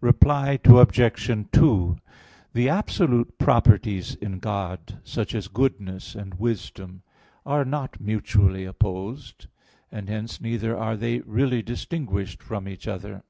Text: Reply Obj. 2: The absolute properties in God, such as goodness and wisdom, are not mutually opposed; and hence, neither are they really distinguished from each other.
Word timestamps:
Reply 0.00 0.58
Obj. 0.64 1.46
2: 1.52 1.96
The 2.54 2.68
absolute 2.70 3.36
properties 3.36 4.14
in 4.14 4.38
God, 4.38 4.96
such 5.04 5.34
as 5.34 5.46
goodness 5.48 6.14
and 6.14 6.32
wisdom, 6.40 7.02
are 7.44 7.66
not 7.66 8.00
mutually 8.00 8.64
opposed; 8.64 9.46
and 9.92 10.08
hence, 10.08 10.40
neither 10.40 10.74
are 10.74 10.96
they 10.96 11.18
really 11.18 11.60
distinguished 11.60 12.42
from 12.42 12.66
each 12.66 12.88
other. 12.88 13.24